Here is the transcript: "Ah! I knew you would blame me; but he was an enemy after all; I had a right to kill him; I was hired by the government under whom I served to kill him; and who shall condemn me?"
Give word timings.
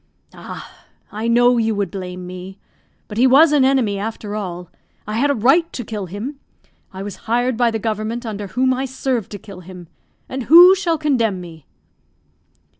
"Ah! 0.33 0.83
I 1.11 1.27
knew 1.27 1.59
you 1.59 1.75
would 1.75 1.91
blame 1.91 2.25
me; 2.25 2.57
but 3.07 3.19
he 3.19 3.27
was 3.27 3.51
an 3.51 3.63
enemy 3.63 3.99
after 3.99 4.35
all; 4.35 4.71
I 5.05 5.13
had 5.17 5.29
a 5.29 5.35
right 5.35 5.71
to 5.73 5.85
kill 5.85 6.07
him; 6.07 6.39
I 6.91 7.03
was 7.03 7.15
hired 7.29 7.55
by 7.55 7.69
the 7.69 7.77
government 7.77 8.25
under 8.25 8.47
whom 8.47 8.73
I 8.73 8.85
served 8.85 9.29
to 9.33 9.37
kill 9.37 9.59
him; 9.59 9.89
and 10.27 10.45
who 10.45 10.73
shall 10.73 10.97
condemn 10.97 11.39
me?" 11.39 11.67